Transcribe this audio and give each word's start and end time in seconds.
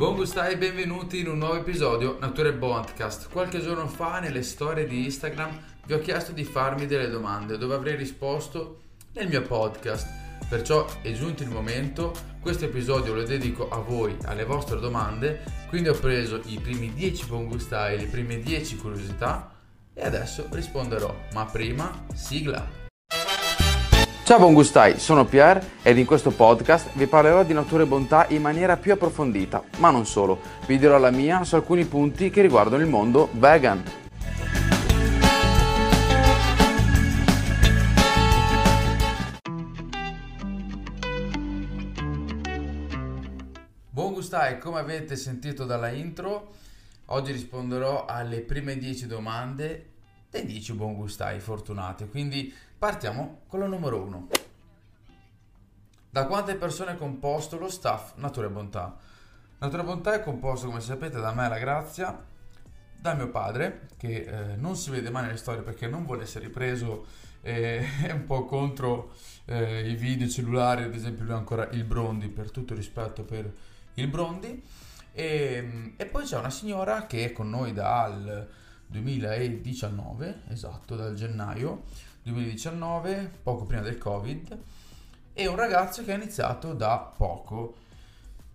Buon 0.00 0.14
gustai 0.14 0.54
e 0.54 0.56
benvenuti 0.56 1.18
in 1.18 1.28
un 1.28 1.36
nuovo 1.36 1.58
episodio 1.58 2.16
Nature 2.18 2.54
Bondcast. 2.54 3.28
Qualche 3.28 3.60
giorno 3.60 3.86
fa 3.86 4.18
nelle 4.18 4.42
storie 4.42 4.86
di 4.86 5.04
Instagram 5.04 5.50
vi 5.84 5.92
ho 5.92 5.98
chiesto 5.98 6.32
di 6.32 6.42
farmi 6.42 6.86
delle 6.86 7.10
domande 7.10 7.58
dove 7.58 7.74
avrei 7.74 7.96
risposto 7.96 8.80
nel 9.12 9.28
mio 9.28 9.42
podcast. 9.42 10.08
Perciò 10.48 10.86
è 11.02 11.12
giunto 11.12 11.42
il 11.42 11.50
momento, 11.50 12.14
questo 12.40 12.64
episodio 12.64 13.12
lo 13.12 13.24
dedico 13.24 13.68
a 13.68 13.76
voi, 13.76 14.16
alle 14.24 14.44
vostre 14.44 14.80
domande, 14.80 15.42
quindi 15.68 15.90
ho 15.90 15.98
preso 15.98 16.40
i 16.46 16.58
primi 16.58 16.94
10 16.94 17.26
buon 17.26 17.46
gustai, 17.46 17.98
le 17.98 18.06
prime 18.06 18.40
10 18.40 18.78
curiosità 18.78 19.54
e 19.92 20.02
adesso 20.02 20.46
risponderò. 20.50 21.14
Ma 21.34 21.44
prima, 21.44 22.06
sigla! 22.14 22.79
Ciao 24.30 24.38
buon 24.38 24.54
gustai, 24.54 25.00
sono 25.00 25.24
Pierre 25.24 25.78
ed 25.82 25.98
in 25.98 26.06
questo 26.06 26.30
podcast 26.30 26.92
vi 26.92 27.08
parlerò 27.08 27.42
di 27.42 27.52
natura 27.52 27.82
e 27.82 27.86
bontà 27.86 28.26
in 28.28 28.40
maniera 28.40 28.76
più 28.76 28.92
approfondita, 28.92 29.60
ma 29.78 29.90
non 29.90 30.06
solo, 30.06 30.40
vi 30.66 30.78
dirò 30.78 30.98
la 30.98 31.10
mia 31.10 31.42
su 31.42 31.56
alcuni 31.56 31.84
punti 31.84 32.30
che 32.30 32.40
riguardano 32.40 32.80
il 32.80 32.88
mondo 32.88 33.28
vegan. 33.32 33.82
Buon 43.90 44.12
gustai, 44.12 44.60
come 44.60 44.78
avete 44.78 45.16
sentito 45.16 45.64
dalla 45.64 45.90
intro, 45.90 46.52
oggi 47.06 47.32
risponderò 47.32 48.04
alle 48.04 48.42
prime 48.42 48.78
10 48.78 49.08
domande 49.08 49.86
dei 50.30 50.46
10 50.46 50.74
buon 50.74 50.94
gustai 50.94 51.40
fortunati, 51.40 52.08
quindi 52.08 52.54
Partiamo 52.80 53.42
con 53.46 53.60
la 53.60 53.66
numero 53.66 54.00
1. 54.00 54.28
Da 56.08 56.26
quante 56.26 56.54
persone 56.54 56.92
è 56.92 56.96
composto 56.96 57.58
lo 57.58 57.68
staff 57.68 58.14
Natura 58.14 58.46
e 58.46 58.50
Bontà? 58.50 58.96
Natura 59.58 59.82
e 59.82 59.84
Bontà 59.84 60.14
è 60.14 60.22
composto, 60.22 60.66
come 60.66 60.80
sapete, 60.80 61.20
da 61.20 61.34
me 61.34 61.46
la 61.46 61.58
Grazia, 61.58 62.24
da 62.98 63.12
mio 63.12 63.28
padre, 63.28 63.88
che 63.98 64.22
eh, 64.22 64.56
non 64.56 64.76
si 64.76 64.88
vede 64.88 65.10
mai 65.10 65.24
nelle 65.24 65.36
storie 65.36 65.60
perché 65.60 65.88
non 65.88 66.06
vuole 66.06 66.22
essere 66.22 66.46
ripreso, 66.46 67.04
eh, 67.42 67.84
è 68.02 68.12
un 68.12 68.24
po' 68.24 68.46
contro 68.46 69.12
eh, 69.44 69.86
i 69.86 69.94
video 69.94 70.26
cellulari, 70.26 70.84
ad 70.84 70.94
esempio 70.94 71.24
lui 71.24 71.34
ha 71.34 71.36
ancora 71.36 71.68
il 71.72 71.84
Brondi, 71.84 72.28
per 72.28 72.50
tutto 72.50 72.72
il 72.72 72.78
rispetto 72.78 73.24
per 73.24 73.52
il 73.92 74.08
Brondi. 74.08 74.64
E, 75.12 75.92
e 75.98 76.06
poi 76.06 76.24
c'è 76.24 76.38
una 76.38 76.48
signora 76.48 77.04
che 77.04 77.26
è 77.26 77.32
con 77.32 77.50
noi 77.50 77.74
dal 77.74 78.48
2019, 78.86 80.44
esatto, 80.48 80.96
dal 80.96 81.14
gennaio, 81.14 81.82
2019, 82.22 83.30
poco 83.42 83.64
prima 83.64 83.82
del 83.82 83.98
Covid, 83.98 84.58
e 85.32 85.46
un 85.46 85.56
ragazzo 85.56 86.04
che 86.04 86.12
ha 86.12 86.16
iniziato 86.16 86.74
da 86.74 86.98
poco. 86.98 87.74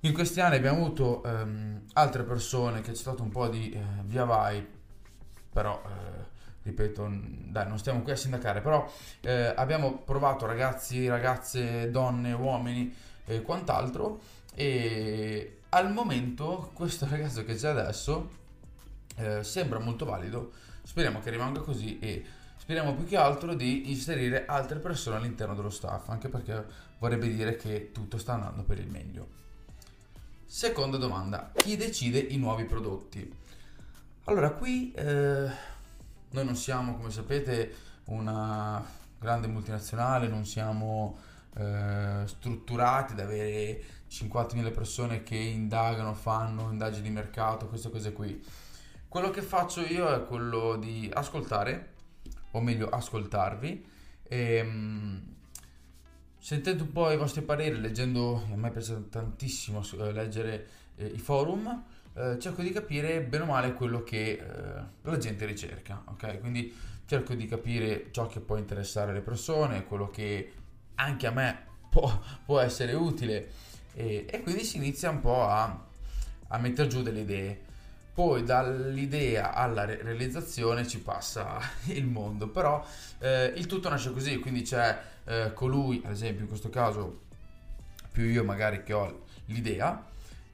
In 0.01 0.13
questi 0.13 0.39
anni 0.39 0.57
abbiamo 0.57 0.85
avuto 0.85 1.21
um, 1.25 1.81
altre 1.93 2.23
persone 2.23 2.81
che 2.81 2.91
c'è 2.91 2.97
stato 2.97 3.23
un 3.23 3.29
po' 3.29 3.47
di 3.47 3.71
eh, 3.71 3.81
via 4.03 4.23
vai, 4.23 4.65
però 5.51 5.81
eh, 5.83 6.25
ripeto, 6.63 7.07
dai, 7.11 7.67
non 7.67 7.77
stiamo 7.79 8.01
qui 8.01 8.11
a 8.11 8.15
sindacare, 8.15 8.61
però 8.61 8.91
eh, 9.21 9.53
abbiamo 9.55 9.99
provato 9.99 10.45
ragazzi, 10.45 11.07
ragazze, 11.07 11.89
donne, 11.91 12.33
uomini 12.33 12.93
e 13.25 13.41
quant'altro 13.41 14.19
e 14.53 15.59
al 15.69 15.91
momento 15.91 16.71
questo 16.73 17.07
ragazzo 17.09 17.43
che 17.43 17.55
c'è 17.55 17.69
adesso 17.69 18.29
eh, 19.17 19.43
sembra 19.43 19.79
molto 19.79 20.05
valido, 20.05 20.51
speriamo 20.83 21.19
che 21.19 21.29
rimanga 21.29 21.61
così 21.61 21.99
e 21.99 22.25
Speriamo 22.65 22.95
più 22.95 23.05
che 23.05 23.15
altro 23.15 23.53
di 23.53 23.91
inserire 23.91 24.47
altre 24.47 24.79
persone 24.79 25.17
all'interno 25.17 25.53
dello 25.53 25.69
staff, 25.69 26.09
anche 26.09 26.29
perché 26.29 26.65
vorrebbe 26.97 27.27
dire 27.27 27.57
che 27.57 27.91
tutto 27.91 28.17
sta 28.17 28.33
andando 28.33 28.63
per 28.63 28.79
il 28.79 28.87
meglio. 28.87 29.27
Seconda 30.47 30.97
domanda, 30.97 31.51
chi 31.53 31.77
decide 31.77 32.17
i 32.17 32.37
nuovi 32.37 32.63
prodotti? 32.65 33.31
Allora, 34.23 34.49
qui 34.49 34.91
eh, 34.93 35.47
noi 36.31 36.43
non 36.43 36.55
siamo, 36.55 36.95
come 36.95 37.11
sapete, 37.11 37.71
una 38.05 38.83
grande 39.19 39.45
multinazionale, 39.45 40.27
non 40.27 40.43
siamo 40.43 41.19
eh, 41.57 42.23
strutturati 42.25 43.13
da 43.13 43.21
avere 43.21 43.79
50.000 44.09 44.73
persone 44.73 45.21
che 45.21 45.35
indagano, 45.35 46.15
fanno 46.15 46.71
indagini 46.71 47.09
di 47.09 47.13
mercato, 47.13 47.67
queste 47.67 47.91
cose 47.91 48.11
qui. 48.11 48.43
Quello 49.07 49.29
che 49.29 49.43
faccio 49.43 49.81
io 49.81 50.11
è 50.11 50.25
quello 50.25 50.77
di 50.77 51.07
ascoltare 51.13 51.93
o 52.55 52.61
meglio 52.61 52.89
ascoltarvi. 52.89 53.85
E, 54.23 54.55
ehm, 54.55 55.21
sentendo 56.37 56.83
un 56.83 56.91
po' 56.91 57.11
i 57.11 57.17
vostri 57.17 57.41
pareri, 57.41 57.79
leggendo, 57.79 58.43
a 58.51 58.55
me 58.55 58.71
piace 58.71 59.09
tantissimo 59.09 59.83
eh, 59.99 60.11
leggere 60.11 60.67
eh, 60.95 61.07
i 61.07 61.19
forum, 61.19 61.83
eh, 62.13 62.37
cerco 62.39 62.61
di 62.61 62.71
capire 62.71 63.21
bene 63.21 63.43
o 63.43 63.47
male 63.47 63.73
quello 63.73 64.03
che 64.03 64.31
eh, 64.31 64.83
la 65.01 65.17
gente 65.17 65.45
ricerca, 65.45 66.03
ok? 66.05 66.39
Quindi 66.39 66.73
cerco 67.05 67.33
di 67.33 67.45
capire 67.45 68.07
ciò 68.11 68.27
che 68.27 68.39
può 68.39 68.57
interessare 68.57 69.13
le 69.13 69.21
persone, 69.21 69.85
quello 69.85 70.09
che 70.09 70.53
anche 70.95 71.27
a 71.27 71.31
me 71.31 71.65
può, 71.89 72.19
può 72.45 72.59
essere 72.59 72.93
utile 72.93 73.51
e, 73.93 74.25
e, 74.29 74.41
quindi 74.41 74.63
si 74.63 74.77
inizia 74.77 75.09
un 75.09 75.19
po' 75.19 75.43
a, 75.43 75.85
a 76.47 76.57
mettere 76.57 76.87
giù 76.87 77.01
delle 77.01 77.21
idee 77.21 77.61
poi 78.15 78.43
dall'idea 78.43 79.53
alla 79.53 79.83
re- 79.83 80.01
realizzazione 80.01 80.87
ci 80.87 81.01
passa 81.01 81.59
il 81.91 82.05
mondo, 82.05 82.47
però 82.47 82.83
eh, 83.19 83.51
il 83.57 83.65
tutto 83.65 83.89
nasce 83.89 84.13
così, 84.13 84.39
quindi 84.39 84.61
c'è 84.61 84.97
eh, 85.25 85.51
colui, 85.53 86.01
ad 86.05 86.11
esempio 86.11 86.43
in 86.43 86.47
questo 86.47 86.69
caso 86.69 87.23
più 88.13 88.23
io 88.23 88.45
magari 88.45 88.83
che 88.83 88.93
ho 88.93 89.25
l'idea, 89.47 90.05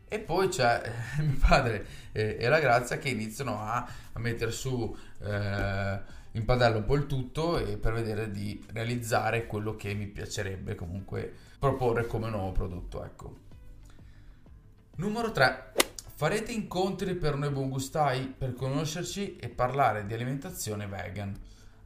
e 0.08 0.20
poi 0.20 0.48
c'è 0.48 0.82
eh, 1.20 1.22
mio 1.22 1.38
padre 1.40 1.86
e 2.12 2.46
la 2.50 2.60
Grazia 2.60 2.98
che 2.98 3.10
iniziano 3.10 3.62
a, 3.62 3.88
a 4.12 4.20
mettere 4.20 4.52
su 4.52 4.98
eh, 5.20 6.00
in 6.32 6.46
padella 6.46 6.78
un 6.78 6.86
po' 6.86 6.96
il 6.96 7.06
tutto 7.06 7.60
e 7.60 7.78
per 7.78 7.94
vedere 7.94 8.32
di 8.32 8.62
realizzare 8.74 9.46
quello 9.46 9.76
che 9.76 9.94
mi 9.94 10.08
piacerebbe 10.08 10.74
comunque 10.74 11.32
proporre 11.60 12.08
come 12.08 12.30
nuovo 12.30 12.52
prodotto. 12.54 13.06
Ecco. 13.06 13.38
Numero 14.96 15.32
3 15.32 15.74
Farete 16.22 16.52
incontri 16.52 17.16
per 17.16 17.36
noi 17.36 17.50
buon 17.50 17.72
gustai 17.72 18.28
per 18.28 18.54
conoscerci 18.54 19.38
e 19.38 19.50
parlare 19.50 20.06
di 20.06 20.14
alimentazione 20.14 20.86
vegan. 20.86 21.36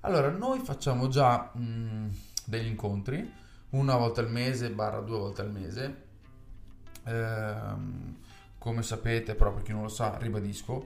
Allora, 0.01 0.29
noi 0.29 0.59
facciamo 0.59 1.07
già 1.07 1.51
mh, 1.53 1.61
mm, 1.61 2.07
degli 2.43 2.65
incontri, 2.65 3.31
una 3.69 3.95
volta 3.95 4.19
al 4.19 4.29
mese, 4.29 4.71
barra 4.71 4.99
due 4.99 5.19
volte 5.19 5.39
al 5.39 5.51
mese. 5.53 6.03
Ehm, 7.05 8.17
come 8.57 8.83
sapete, 8.83 9.35
proprio 9.35 9.63
chi 9.63 9.71
non 9.71 9.83
lo 9.83 9.87
sa, 9.87 10.17
ribadisco, 10.17 10.85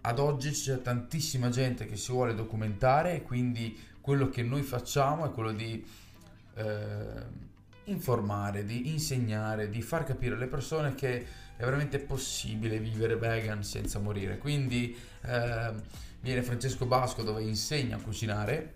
ad 0.00 0.18
oggi 0.18 0.50
c'è 0.50 0.82
tantissima 0.82 1.50
gente 1.50 1.86
che 1.86 1.94
si 1.94 2.10
vuole 2.10 2.34
documentare 2.34 3.14
e 3.14 3.22
quindi 3.22 3.78
quello 4.00 4.30
che 4.30 4.42
noi 4.42 4.62
facciamo 4.62 5.26
è 5.26 5.30
quello 5.30 5.52
di 5.52 5.86
eh, 6.54 7.22
informare, 7.84 8.64
di 8.64 8.90
insegnare, 8.90 9.68
di 9.68 9.80
far 9.80 10.02
capire 10.02 10.34
alle 10.34 10.48
persone 10.48 10.96
che 10.96 11.46
è 11.58 11.64
veramente 11.64 11.98
possibile 11.98 12.78
vivere 12.78 13.16
vegan 13.16 13.64
senza 13.64 13.98
morire. 13.98 14.38
Quindi 14.38 14.96
eh, 15.22 15.72
viene 16.20 16.42
Francesco 16.42 16.86
Basco 16.86 17.24
dove 17.24 17.42
insegna 17.42 17.96
a 17.96 18.00
cucinare, 18.00 18.74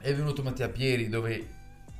è 0.00 0.14
venuto 0.14 0.42
Mattia 0.42 0.70
Pieri 0.70 1.10
dove 1.10 1.56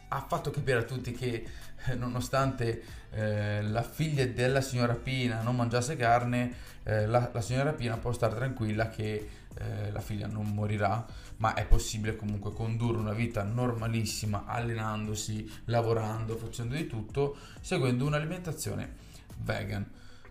ha 0.09 0.25
fatto 0.27 0.51
capire 0.51 0.79
a 0.79 0.83
tutti 0.85 1.13
che 1.13 1.45
eh, 1.85 1.95
nonostante 1.95 2.83
eh, 3.11 3.61
la 3.61 3.83
figlia 3.83 4.27
della 4.27 4.63
signora 4.63 4.95
Pina 4.95 5.43
non 5.43 5.55
mangiasse 5.55 5.97
carne, 5.97 6.55
eh, 6.85 7.07
la, 7.07 7.29
la, 7.31 7.41
signora 7.43 7.75
Pina 7.75 7.99
può 7.99 8.13
stare 8.13 8.37
tranquilla 8.37 8.89
che 8.89 9.29
eh, 9.55 9.91
la 9.93 10.01
figlia 10.01 10.29
non 10.29 10.49
morirà, 10.55 11.05
ma 11.37 11.53
è 11.53 11.67
possibile 11.67 12.17
comunque 12.17 12.55
condurre 12.55 12.97
una 12.97 13.13
vita 13.13 13.43
normalissima, 13.43 14.47
allenandosi, 14.47 15.47
lavorando, 15.67 16.39
facendo 16.39 16.75
di 16.75 16.87
tutto, 16.87 17.37
seguendo 17.61 18.07
un'alimentazione 18.07 19.07
vegan. 19.39 19.89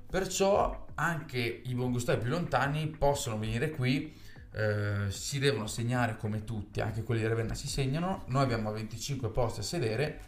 Perciò 0.10 0.86
anche 0.96 1.62
i 1.66 1.74
buon 1.74 1.92
gustai 1.92 2.18
più 2.18 2.30
lontani 2.30 2.88
possono 2.88 3.38
venire 3.38 3.72
qui, 3.72 4.16
eh, 4.52 5.06
si 5.10 5.40
devono 5.40 5.68
segnare 5.68 6.18
come 6.18 6.44
tutti, 6.44 6.82
anche 6.82 7.04
quelli 7.04 7.22
di 7.22 7.28
Ravenna 7.28 7.54
si 7.54 7.68
segnano, 7.68 8.24
noi 8.28 8.44
abbiamo 8.44 8.72
25 8.72 9.30
posti 9.30 9.60
a 9.60 9.64
sedere, 9.64 10.20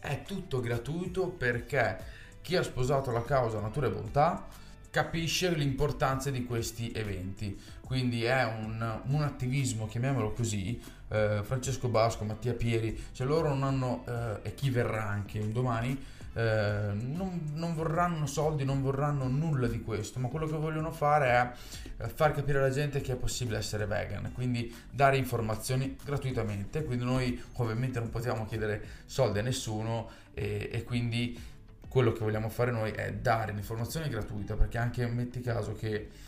è 0.00 0.22
tutto 0.22 0.60
gratuito 0.60 1.28
perché 1.28 2.16
chi 2.40 2.56
ha 2.56 2.62
sposato 2.62 3.10
la 3.10 3.22
causa 3.22 3.60
natura 3.60 3.88
e 3.88 3.90
bontà 3.90 4.46
capisce 4.90 5.50
l'importanza 5.50 6.30
di 6.30 6.44
questi 6.44 6.92
eventi. 6.92 7.60
Quindi 7.84 8.24
è 8.24 8.44
un, 8.44 9.00
un 9.06 9.22
attivismo, 9.22 9.86
chiamiamolo 9.86 10.32
così. 10.32 10.80
Eh, 11.08 11.40
Francesco 11.42 11.88
Basco, 11.88 12.24
Mattia 12.24 12.54
Pieri, 12.54 12.98
cioè 13.12 13.26
loro 13.26 13.48
non 13.48 13.62
hanno, 13.62 14.04
eh, 14.06 14.48
e 14.48 14.54
chi 14.54 14.70
verrà 14.70 15.08
anche 15.08 15.50
domani, 15.52 15.98
eh, 16.34 16.90
non, 16.92 17.50
non, 17.54 17.74
vorranno 17.74 18.26
soldi, 18.26 18.64
non 18.64 18.82
vorranno 18.82 19.28
nulla 19.28 19.66
di 19.66 19.82
questo, 19.82 20.18
ma 20.18 20.28
quello 20.28 20.46
che 20.46 20.56
vogliono 20.56 20.90
fare 20.90 21.28
è 21.28 22.04
eh, 22.04 22.08
far 22.08 22.32
capire 22.32 22.58
alla 22.58 22.70
gente 22.70 23.00
che 23.00 23.12
è 23.12 23.16
possibile 23.16 23.58
essere 23.58 23.86
vegan, 23.86 24.32
quindi 24.32 24.74
dare 24.90 25.16
informazioni 25.16 25.96
gratuitamente, 26.02 26.84
quindi 26.84 27.04
noi 27.04 27.42
ovviamente 27.54 27.98
non 27.98 28.10
possiamo 28.10 28.46
chiedere 28.46 28.82
soldi 29.06 29.38
a 29.38 29.42
nessuno 29.42 30.08
e, 30.34 30.68
e 30.72 30.82
quindi 30.84 31.56
quello 31.88 32.12
che 32.12 32.20
vogliamo 32.20 32.48
fare 32.50 32.70
noi 32.70 32.90
è 32.90 33.12
dare 33.14 33.52
l'informazione 33.52 34.08
gratuita 34.08 34.54
perché 34.54 34.78
anche 34.78 35.06
metti 35.06 35.40
caso 35.40 35.74
che 35.74 36.26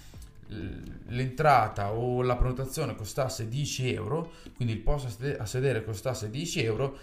l'entrata 1.06 1.92
o 1.92 2.22
la 2.22 2.36
prenotazione 2.36 2.96
costasse 2.96 3.48
10 3.48 3.94
euro, 3.94 4.32
quindi 4.56 4.74
il 4.74 4.80
posto 4.80 5.24
a 5.38 5.46
sedere 5.46 5.84
costasse 5.84 6.30
10 6.30 6.64
euro, 6.64 6.98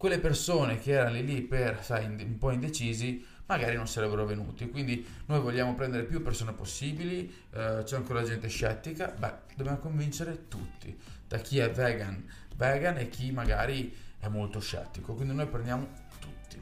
quelle 0.00 0.18
persone 0.18 0.78
che 0.78 0.92
erano 0.92 1.20
lì 1.20 1.42
per, 1.42 1.84
sai, 1.84 2.06
un 2.06 2.38
po' 2.38 2.52
indecisi, 2.52 3.22
magari 3.44 3.76
non 3.76 3.86
sarebbero 3.86 4.24
venuti. 4.24 4.70
Quindi 4.70 5.06
noi 5.26 5.40
vogliamo 5.40 5.74
prendere 5.74 6.04
più 6.04 6.22
persone 6.22 6.54
possibili, 6.54 7.30
eh, 7.50 7.82
c'è 7.84 7.96
ancora 7.96 8.22
gente 8.22 8.48
scettica, 8.48 9.14
beh, 9.14 9.54
dobbiamo 9.56 9.76
convincere 9.76 10.48
tutti, 10.48 10.98
da 11.28 11.36
chi 11.36 11.58
è 11.58 11.70
vegan, 11.70 12.26
vegan 12.56 12.96
e 12.96 13.10
chi 13.10 13.30
magari 13.30 13.94
è 14.18 14.28
molto 14.28 14.58
scettico. 14.58 15.12
Quindi 15.12 15.34
noi 15.34 15.48
prendiamo 15.48 15.86
tutti. 16.18 16.58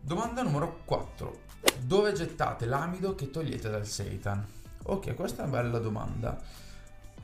Domanda 0.00 0.42
numero 0.42 0.80
4. 0.86 1.40
Dove 1.80 2.14
gettate 2.14 2.64
l'amido 2.64 3.14
che 3.14 3.30
togliete 3.30 3.68
dal 3.68 3.86
seitan? 3.86 4.42
Ok, 4.84 5.12
questa 5.12 5.42
è 5.42 5.46
una 5.46 5.60
bella 5.60 5.78
domanda. 5.78 6.40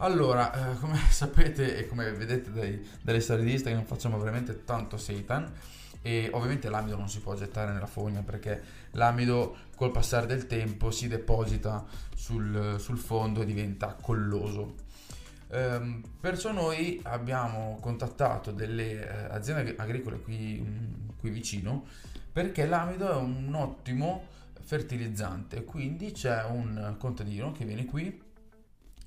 Allora, 0.00 0.73
eh, 0.73 0.79
come 0.79 0.97
sapete 1.11 1.77
e 1.77 1.89
come 1.89 2.12
vedete 2.12 2.53
dai, 2.53 2.87
dalle 3.03 3.21
storie 3.21 3.45
di 3.45 3.53
Instagram 3.53 3.85
facciamo 3.85 4.19
veramente 4.19 4.65
tanto 4.65 4.97
seitan 4.97 5.53
e 6.03 6.29
ovviamente 6.33 6.69
l'amido 6.71 6.97
non 6.97 7.09
si 7.09 7.19
può 7.19 7.35
gettare 7.35 7.73
nella 7.73 7.87
fogna 7.87 8.23
perché 8.23 8.62
l'amido 8.93 9.56
col 9.75 9.91
passare 9.91 10.27
del 10.27 10.47
tempo 10.47 10.93
si 10.93 11.09
deposita 11.09 11.85
sul, 12.15 12.77
sul 12.79 12.99
fondo 12.99 13.43
e 13.43 13.45
diventa 13.45 13.97
colloso. 14.00 14.87
Ehm, 15.49 16.03
perciò 16.21 16.53
noi 16.53 17.00
abbiamo 17.03 17.79
contattato 17.81 18.53
delle 18.53 19.00
eh, 19.00 19.35
aziende 19.35 19.75
agricole 19.77 20.21
qui, 20.21 20.62
mm, 20.65 21.09
qui 21.19 21.31
vicino 21.31 21.87
perché 22.33 22.67
l'amido 22.67 23.11
è 23.11 23.17
un 23.17 23.53
ottimo 23.53 24.27
fertilizzante, 24.61 25.65
quindi 25.65 26.12
c'è 26.12 26.45
un 26.45 26.95
contadino 26.99 27.50
che 27.50 27.65
viene 27.65 27.85
qui 27.85 28.27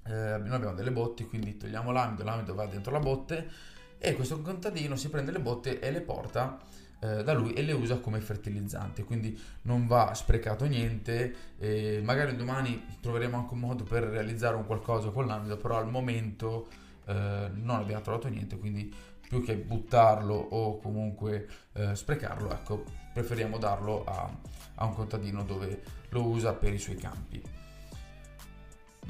eh, 0.03 0.37
noi 0.37 0.53
abbiamo 0.53 0.73
delle 0.73 0.91
botti, 0.91 1.25
quindi 1.25 1.57
togliamo 1.57 1.91
l'amido, 1.91 2.23
l'amido 2.23 2.53
va 2.53 2.65
dentro 2.65 2.91
la 2.91 2.99
botte 2.99 3.49
e 3.97 4.13
questo 4.13 4.41
contadino 4.41 4.95
si 4.95 5.09
prende 5.09 5.31
le 5.31 5.39
botte 5.39 5.79
e 5.79 5.91
le 5.91 6.01
porta 6.01 6.59
eh, 6.99 7.23
da 7.23 7.33
lui 7.33 7.53
e 7.53 7.61
le 7.61 7.73
usa 7.73 7.97
come 7.97 8.19
fertilizzanti, 8.19 9.03
quindi 9.03 9.39
non 9.63 9.87
va 9.87 10.13
sprecato 10.13 10.65
niente, 10.65 11.35
eh, 11.57 12.01
magari 12.03 12.35
domani 12.35 12.85
troveremo 13.01 13.37
anche 13.37 13.53
un 13.53 13.59
modo 13.59 13.83
per 13.83 14.03
realizzare 14.03 14.55
un 14.55 14.65
qualcosa 14.65 15.09
con 15.09 15.25
l'amido, 15.25 15.57
però 15.57 15.77
al 15.77 15.89
momento 15.89 16.67
eh, 17.05 17.49
non 17.53 17.77
abbiamo 17.77 18.01
trovato 18.01 18.27
niente, 18.27 18.57
quindi 18.57 18.93
più 19.19 19.43
che 19.43 19.55
buttarlo 19.55 20.33
o 20.33 20.79
comunque 20.79 21.47
eh, 21.73 21.95
sprecarlo, 21.95 22.51
ecco, 22.51 22.83
preferiamo 23.13 23.57
darlo 23.57 24.03
a, 24.03 24.29
a 24.75 24.85
un 24.85 24.93
contadino 24.93 25.43
dove 25.43 25.81
lo 26.09 26.23
usa 26.25 26.53
per 26.53 26.73
i 26.73 26.79
suoi 26.79 26.97
campi. 26.97 27.60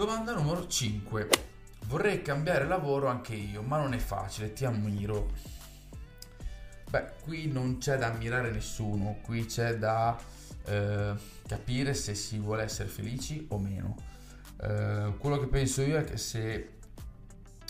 Domanda 0.02 0.34
numero 0.34 0.66
5. 0.66 1.30
Vorrei 1.86 2.24
cambiare 2.24 2.66
lavoro 2.66 3.06
anche 3.06 3.36
io, 3.36 3.62
ma 3.62 3.78
non 3.78 3.94
è 3.94 4.00
facile, 4.00 4.52
ti 4.52 4.66
ammiro. 4.66 5.30
Beh, 6.90 7.12
qui 7.22 7.52
non 7.52 7.78
c'è 7.78 8.00
da 8.00 8.08
ammirare 8.08 8.50
nessuno, 8.50 9.20
qui 9.22 9.46
c'è 9.46 9.78
da 9.78 10.20
eh, 10.66 11.14
capire 11.48 11.94
se 11.94 12.16
si 12.16 12.40
vuole 12.40 12.64
essere 12.64 12.90
felici 12.90 13.46
o 13.50 13.60
meno. 13.60 13.96
Eh, 14.60 15.14
quello 15.20 15.38
che 15.38 15.46
penso 15.46 15.84
io 15.84 16.00
è 16.00 16.04
che 16.04 16.18
se 16.18 16.78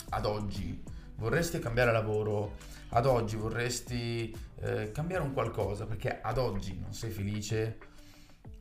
ad 0.08 0.24
oggi 0.24 0.82
vorresti 1.16 1.58
cambiare 1.58 1.92
lavoro, 1.92 2.56
ad 2.92 3.04
oggi 3.04 3.36
vorresti 3.36 4.34
eh, 4.60 4.90
cambiare 4.90 5.22
un 5.22 5.34
qualcosa 5.34 5.84
perché 5.84 6.22
ad 6.22 6.38
oggi 6.38 6.80
non 6.80 6.94
sei 6.94 7.10
felice, 7.10 7.76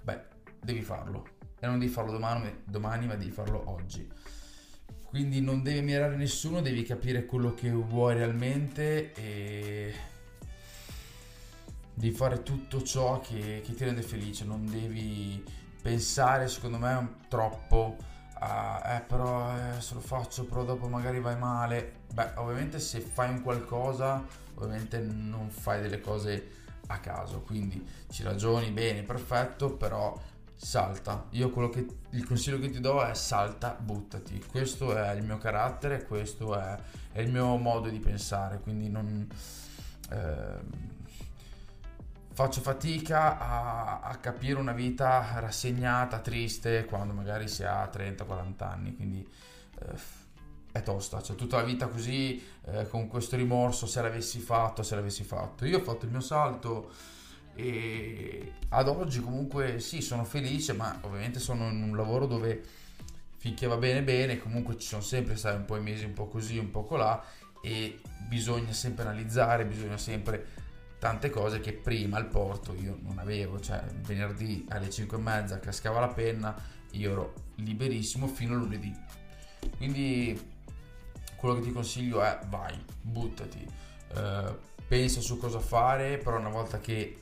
beh, 0.03 0.19
devi 0.59 0.81
farlo 0.81 1.39
e 1.63 1.67
non 1.67 1.77
devi 1.77 1.91
farlo 1.91 2.11
domani, 2.11 2.63
domani 2.65 3.05
ma 3.05 3.15
devi 3.15 3.29
farlo 3.29 3.69
oggi. 3.69 4.09
Quindi 5.03 5.41
non 5.41 5.61
devi 5.61 5.81
mirare 5.81 6.15
nessuno, 6.15 6.59
devi 6.59 6.81
capire 6.83 7.25
quello 7.25 7.53
che 7.53 7.69
vuoi 7.69 8.15
realmente 8.15 9.13
e 9.13 9.93
devi 11.93 12.15
fare 12.15 12.41
tutto 12.41 12.81
ciò 12.81 13.19
che, 13.19 13.61
che 13.63 13.75
ti 13.75 13.83
rende 13.83 14.01
felice, 14.01 14.43
non 14.43 14.65
devi 14.65 15.43
pensare 15.81 16.47
secondo 16.47 16.77
me 16.77 17.15
troppo 17.27 17.97
a 18.39 18.95
eh 18.95 19.01
però 19.01 19.55
eh, 19.55 19.81
se 19.81 19.93
lo 19.95 19.99
faccio 19.99 20.45
però 20.45 20.63
dopo 20.63 20.87
magari 20.87 21.19
vai 21.19 21.37
male. 21.37 21.99
Beh, 22.11 22.31
ovviamente 22.37 22.79
se 22.79 23.01
fai 23.01 23.29
un 23.29 23.41
qualcosa, 23.43 24.25
ovviamente 24.55 24.97
non 24.99 25.51
fai 25.51 25.79
delle 25.79 26.01
cose 26.01 26.59
a 26.87 26.99
caso, 26.99 27.41
quindi 27.41 27.85
ci 28.09 28.23
ragioni 28.23 28.71
bene, 28.71 29.03
perfetto, 29.03 29.73
però 29.75 30.19
salta. 30.61 31.25
Io 31.31 31.49
quello 31.49 31.69
che 31.69 31.85
il 32.11 32.25
consiglio 32.25 32.59
che 32.59 32.69
ti 32.69 32.79
do 32.79 33.03
è 33.03 33.13
salta, 33.15 33.75
buttati. 33.79 34.43
Questo 34.47 34.95
è 34.95 35.11
il 35.13 35.23
mio 35.23 35.37
carattere, 35.37 36.05
questo 36.05 36.57
è, 36.57 36.77
è 37.11 37.19
il 37.19 37.31
mio 37.31 37.57
modo 37.57 37.89
di 37.89 37.99
pensare, 37.99 38.59
quindi 38.59 38.87
non 38.87 39.27
eh, 40.11 40.59
faccio 42.33 42.61
fatica 42.61 43.39
a, 43.39 43.99
a, 44.01 44.15
capire 44.17 44.59
una 44.59 44.73
vita 44.73 45.39
rassegnata, 45.39 46.19
triste 46.19 46.85
quando 46.85 47.13
magari 47.13 47.47
si 47.47 47.63
ha 47.63 47.89
30-40 47.91 48.63
anni, 48.63 48.95
quindi 48.95 49.27
eh, 49.79 50.19
è 50.71 50.83
tosta, 50.83 51.21
cioè 51.23 51.35
tutta 51.35 51.57
la 51.57 51.63
vita 51.63 51.87
così 51.87 52.41
eh, 52.65 52.87
con 52.87 53.07
questo 53.07 53.35
rimorso 53.35 53.87
se 53.87 54.01
l'avessi 54.01 54.39
fatto, 54.39 54.83
se 54.83 54.93
l'avessi 54.95 55.23
fatto. 55.23 55.65
Io 55.65 55.79
ho 55.79 55.81
fatto 55.81 56.05
il 56.05 56.11
mio 56.11 56.21
salto 56.21 56.91
e 57.55 58.53
ad 58.69 58.87
oggi 58.87 59.19
comunque 59.21 59.79
sì 59.79 60.01
sono 60.01 60.23
felice 60.23 60.73
ma 60.73 60.97
ovviamente 61.01 61.39
sono 61.39 61.69
in 61.69 61.83
un 61.83 61.95
lavoro 61.95 62.25
dove 62.25 62.61
finché 63.37 63.67
va 63.67 63.77
bene 63.77 64.01
bene 64.03 64.37
comunque 64.37 64.77
ci 64.77 64.87
sono 64.87 65.01
sempre 65.01 65.35
sai 65.35 65.55
un 65.55 65.65
po' 65.65 65.75
i 65.75 65.81
mesi 65.81 66.05
un 66.05 66.13
po' 66.13 66.27
così 66.27 66.57
un 66.57 66.71
po' 66.71 66.83
colà 66.83 67.23
e 67.61 67.99
bisogna 68.27 68.71
sempre 68.73 69.03
analizzare 69.03 69.65
bisogna 69.65 69.97
sempre 69.97 70.59
tante 70.99 71.29
cose 71.29 71.59
che 71.59 71.73
prima 71.73 72.17
al 72.17 72.27
porto 72.27 72.73
io 72.75 72.97
non 73.01 73.17
avevo 73.17 73.59
cioè 73.59 73.83
venerdì 74.05 74.65
alle 74.69 74.89
5 74.89 75.17
e 75.17 75.21
mezza 75.21 75.59
cascava 75.59 75.99
la 75.99 76.07
penna 76.07 76.79
io 76.91 77.11
ero 77.11 77.33
liberissimo 77.55 78.27
fino 78.27 78.53
a 78.53 78.57
lunedì. 78.57 78.93
Quindi 79.77 80.39
quello 81.35 81.55
che 81.55 81.61
ti 81.61 81.71
consiglio 81.71 82.21
è 82.21 82.39
vai 82.47 82.77
buttati. 83.01 83.65
Eh, 84.13 84.55
pensa 84.87 85.21
su 85.21 85.37
cosa 85.37 85.59
fare 85.59 86.17
però 86.17 86.37
una 86.37 86.49
volta 86.49 86.79
che 86.79 87.17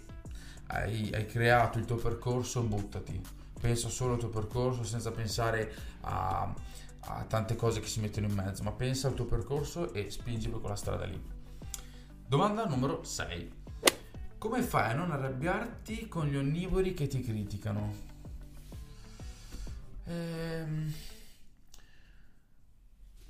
hai, 0.71 1.09
hai 1.13 1.25
creato 1.25 1.77
il 1.77 1.85
tuo 1.85 1.95
percorso, 1.95 2.61
buttati. 2.61 3.21
Pensa 3.59 3.89
solo 3.89 4.13
al 4.13 4.19
tuo 4.19 4.29
percorso 4.29 4.83
senza 4.83 5.11
pensare 5.11 5.73
a, 6.01 6.53
a 6.99 7.23
tante 7.23 7.55
cose 7.55 7.79
che 7.79 7.87
si 7.87 7.99
mettono 7.99 8.27
in 8.27 8.33
mezzo, 8.33 8.63
ma 8.63 8.71
pensa 8.71 9.07
al 9.07 9.13
tuo 9.13 9.25
percorso 9.25 9.93
e 9.93 10.09
spingi 10.09 10.49
per 10.49 10.59
quella 10.59 10.75
strada 10.75 11.05
lì. 11.05 11.21
Domanda 12.25 12.65
numero 12.65 13.03
6. 13.03 13.57
Come 14.37 14.61
fai 14.61 14.91
a 14.91 14.95
non 14.95 15.11
arrabbiarti 15.11 16.07
con 16.07 16.27
gli 16.27 16.35
onnivori 16.35 16.93
che 16.93 17.07
ti 17.07 17.21
criticano? 17.21 17.93
Ehm... 20.05 20.93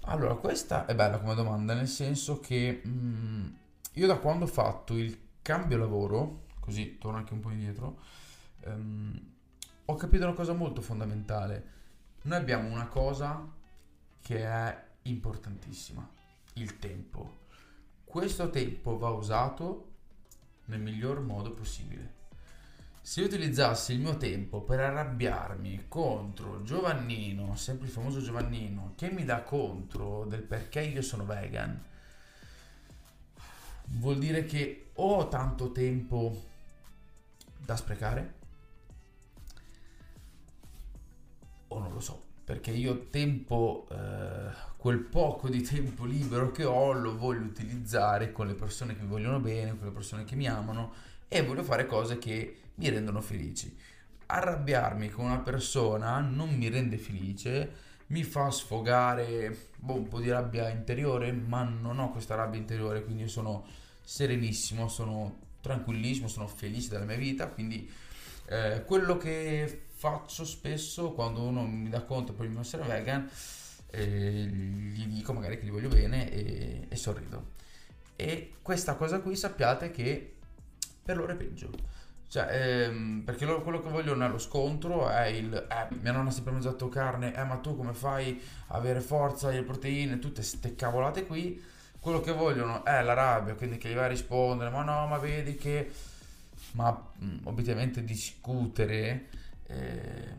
Allora, 0.04 0.36
questa 0.36 0.86
è 0.86 0.96
bella 0.96 1.20
come 1.20 1.36
domanda, 1.36 1.74
nel 1.74 1.88
senso 1.88 2.40
che 2.40 2.82
mh, 2.84 2.90
mm, 2.90 3.48
io 3.94 4.08
da 4.08 4.18
quando 4.18 4.46
ho 4.46 4.48
fatto 4.48 4.98
il 4.98 5.18
cambio 5.42 5.78
lavoro, 5.78 6.48
così 6.70 7.00
torno 7.00 7.18
anche 7.18 7.34
un 7.34 7.40
po' 7.40 7.50
indietro, 7.50 8.00
um, 8.66 9.20
ho 9.86 9.96
capito 9.96 10.24
una 10.24 10.36
cosa 10.36 10.54
molto 10.54 10.82
fondamentale. 10.82 11.78
Noi 12.22 12.38
abbiamo 12.38 12.70
una 12.70 12.88
cosa 12.88 13.44
che 14.22 14.44
è 14.46 14.84
importantissima, 15.04 16.08
il 16.54 16.78
tempo. 16.78 17.48
Questo 18.04 18.52
tempo 18.52 19.00
va 19.00 19.10
usato 19.10 19.88
nel 20.66 20.80
miglior 20.80 21.22
modo 21.22 21.54
possibile. 21.54 22.18
Se 23.02 23.22
io 23.22 23.26
utilizzassi 23.26 23.94
il 23.94 24.02
mio 24.02 24.18
tempo 24.18 24.62
per 24.62 24.80
arrabbiarmi 24.82 25.86
contro 25.88 26.62
Giovannino, 26.62 27.56
sempre 27.56 27.88
il 27.88 27.94
famoso 27.94 28.22
Giovannino, 28.22 28.94
che 28.96 29.10
mi 29.10 29.26
dà 29.26 29.42
contro 29.42 30.26
del 30.26 30.44
perché 30.44 30.82
io 30.82 31.02
sono 31.02 31.26
vegan, 31.26 31.84
vuol 33.86 34.20
dire 34.20 34.46
che 34.46 34.92
ho 34.94 35.28
tanto 35.30 35.72
tempo 35.72 36.49
da 37.70 37.76
sprecare? 37.76 38.34
O 41.68 41.80
non 41.80 41.94
lo 41.94 42.00
so, 42.00 42.24
perché 42.44 42.72
io 42.72 43.10
tempo, 43.10 43.88
eh, 43.92 44.52
quel 44.76 44.98
poco 44.98 45.50
di 45.50 45.62
tempo 45.62 46.06
libero 46.06 46.50
che 46.50 46.64
ho 46.64 46.94
lo 46.94 47.16
voglio 47.16 47.46
utilizzare 47.46 48.32
con 48.32 48.48
le 48.48 48.56
persone 48.56 48.96
che 48.96 49.04
mi 49.04 49.10
vogliono 49.10 49.40
bene, 49.40 49.78
con 49.78 49.88
le 49.88 49.94
persone 49.94 50.24
che 50.24 50.36
mi 50.36 50.48
amano 50.48 50.94
e 51.28 51.44
voglio 51.44 51.62
fare 51.62 51.86
cose 51.86 52.18
che 52.18 52.58
mi 52.76 52.90
rendono 52.90 53.22
felici. 53.22 53.78
Arrabbiarmi 54.26 55.10
con 55.10 55.26
una 55.26 55.40
persona 55.40 56.20
non 56.22 56.50
mi 56.56 56.70
rende 56.70 56.98
felice, 56.98 57.88
mi 58.08 58.24
fa 58.24 58.50
sfogare 58.50 59.70
boh, 59.76 59.94
un 59.94 60.08
po' 60.08 60.20
di 60.20 60.32
rabbia 60.32 60.70
interiore, 60.70 61.32
ma 61.32 61.62
non 61.62 62.00
ho 62.00 62.10
questa 62.10 62.34
rabbia 62.34 62.60
interiore, 62.60 63.04
quindi 63.04 63.28
sono 63.28 63.64
serenissimo, 64.02 64.88
sono 64.88 65.49
tranquillissimo, 65.62 66.28
sono 66.28 66.48
felice 66.48 66.90
della 66.90 67.06
mia 67.06 67.18
vita, 67.18 67.48
quindi 67.48 67.90
eh, 68.46 68.84
quello 68.86 69.18
che 69.18 69.86
faccio 69.92 70.46
spesso 70.46 71.12
quando 71.12 71.42
uno 71.42 71.66
mi 71.66 71.90
dà 71.90 72.04
conto 72.04 72.36
il 72.42 72.50
mio 72.50 72.62
essere 72.62 72.84
vegan, 72.84 73.30
eh, 73.92 74.46
gli 74.46 75.06
dico 75.08 75.34
magari 75.34 75.60
che 75.60 75.66
gli 75.66 75.72
voglio 75.72 75.90
bene 75.90 76.32
e, 76.32 76.86
e 76.88 76.96
sorrido. 76.96 77.58
E 78.16 78.54
questa 78.62 78.96
cosa 78.96 79.20
qui 79.20 79.36
sappiate 79.36 79.92
che 79.92 80.36
per 81.04 81.18
loro 81.18 81.34
è 81.34 81.36
peggio. 81.36 81.72
Cioè, 82.30 82.48
ehm, 82.52 83.24
perché 83.26 83.46
loro 83.46 83.64
quello 83.64 83.82
che 83.82 83.90
vogliono 83.90 84.24
è 84.24 84.30
lo 84.30 84.38
scontro, 84.38 85.10
è 85.10 85.26
il 85.26 85.52
eh, 85.52 85.96
mia 86.02 86.12
nonna 86.12 86.30
ha 86.30 86.32
sempre 86.32 86.52
mangiato 86.52 86.88
carne, 86.88 87.36
eh 87.36 87.44
ma 87.44 87.56
tu 87.58 87.76
come 87.76 87.94
fai 87.94 88.40
a 88.68 88.76
avere 88.76 89.02
forza, 89.02 89.50
le 89.50 89.64
proteine, 89.64 90.20
tutte 90.20 90.42
queste 90.42 90.76
cavolate 90.76 91.26
qui. 91.26 91.60
Quello 92.00 92.22
che 92.22 92.32
vogliono 92.32 92.86
è 92.86 93.02
la 93.02 93.14
rabbia, 93.14 93.56
quindi 93.56 93.78
che 93.78 93.90
gli 93.90 93.96
vai 93.96 94.06
a 94.06 94.10
rispondere, 94.10 94.70
ma 94.70 94.84
no, 94.84 95.08
ma 95.08 95.18
vedi 95.18 95.56
che... 95.56 95.92
Ma 96.72 96.92
mh, 96.92 97.40
discutere 98.04 99.30
eh, 99.66 100.36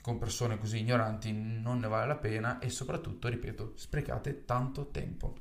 con 0.00 0.18
persone 0.18 0.58
così 0.58 0.80
ignoranti 0.80 1.32
non 1.32 1.78
ne 1.78 1.88
vale 1.88 2.06
la 2.06 2.16
pena 2.16 2.58
e 2.58 2.68
soprattutto, 2.70 3.28
ripeto, 3.28 3.72
sprecate 3.76 4.44
tanto 4.44 4.86
tempo. 4.86 5.36